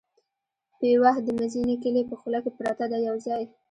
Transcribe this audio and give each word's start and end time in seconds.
پېوه 0.77 1.11
د 1.25 1.27
مزینې 1.39 1.75
کلي 1.83 2.03
په 2.09 2.15
خوله 2.19 2.39
کې 2.43 2.51
پرته 2.57 2.85
ده 2.91 2.97
یو 3.07 3.15
ځای. 3.25 3.43